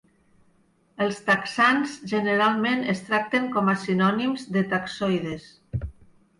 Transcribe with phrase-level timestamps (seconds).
[1.05, 5.49] Els taxans generalment es tracten com a sinònims de taxoides.